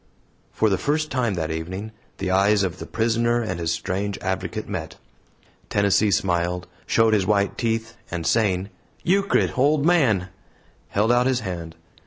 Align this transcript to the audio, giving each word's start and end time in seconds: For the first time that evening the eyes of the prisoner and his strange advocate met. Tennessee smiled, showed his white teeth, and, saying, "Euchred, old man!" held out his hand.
For 0.51 0.71
the 0.71 0.79
first 0.79 1.11
time 1.11 1.35
that 1.35 1.51
evening 1.51 1.91
the 2.17 2.31
eyes 2.31 2.63
of 2.63 2.79
the 2.79 2.87
prisoner 2.87 3.41
and 3.43 3.59
his 3.59 3.71
strange 3.71 4.17
advocate 4.17 4.67
met. 4.67 4.95
Tennessee 5.69 6.09
smiled, 6.09 6.65
showed 6.87 7.13
his 7.13 7.27
white 7.27 7.55
teeth, 7.55 7.95
and, 8.09 8.25
saying, 8.25 8.69
"Euchred, 9.03 9.53
old 9.55 9.85
man!" 9.85 10.29
held 10.87 11.11
out 11.11 11.27
his 11.27 11.41
hand. 11.41 11.75